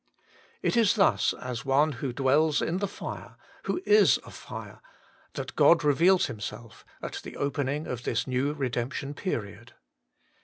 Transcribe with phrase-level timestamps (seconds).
[0.63, 4.81] It is thus as One who dwells in the fire, who is a fire,
[5.33, 9.75] that God reveals Himself at the opening of this new redemption period.